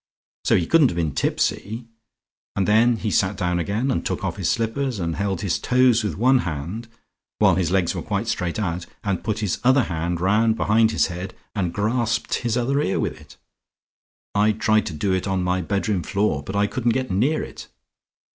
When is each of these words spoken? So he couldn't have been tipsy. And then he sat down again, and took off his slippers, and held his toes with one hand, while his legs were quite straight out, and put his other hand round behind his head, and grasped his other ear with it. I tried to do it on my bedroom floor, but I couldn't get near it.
So 0.45 0.57
he 0.57 0.65
couldn't 0.65 0.87
have 0.89 0.95
been 0.95 1.13
tipsy. 1.13 1.85
And 2.55 2.67
then 2.67 2.95
he 2.95 3.11
sat 3.11 3.37
down 3.37 3.59
again, 3.59 3.91
and 3.91 4.03
took 4.03 4.23
off 4.25 4.37
his 4.37 4.49
slippers, 4.49 4.99
and 4.99 5.15
held 5.15 5.41
his 5.41 5.59
toes 5.59 6.03
with 6.03 6.17
one 6.17 6.39
hand, 6.39 6.87
while 7.37 7.53
his 7.53 7.69
legs 7.69 7.93
were 7.93 8.01
quite 8.01 8.27
straight 8.27 8.57
out, 8.57 8.87
and 9.03 9.23
put 9.23 9.41
his 9.45 9.59
other 9.63 9.83
hand 9.83 10.19
round 10.19 10.57
behind 10.57 10.89
his 10.89 11.05
head, 11.05 11.35
and 11.53 11.71
grasped 11.71 12.33
his 12.41 12.57
other 12.57 12.81
ear 12.81 12.99
with 12.99 13.21
it. 13.21 13.37
I 14.33 14.53
tried 14.53 14.87
to 14.87 14.93
do 14.95 15.13
it 15.13 15.27
on 15.27 15.43
my 15.43 15.61
bedroom 15.61 16.01
floor, 16.01 16.41
but 16.41 16.55
I 16.55 16.65
couldn't 16.65 16.93
get 16.93 17.11
near 17.11 17.43
it. 17.43 17.67